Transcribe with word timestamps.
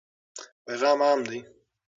پیغام 0.65 0.99
عام 1.07 1.19
دی. 1.27 1.39